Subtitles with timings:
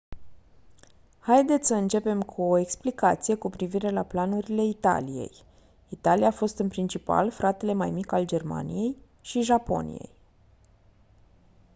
[1.19, 5.31] haideți să începem cu o explicație cu privire la planurile italiei.
[5.89, 10.09] italia a fost în principal «fratele mai mic» al germaniei și japoniei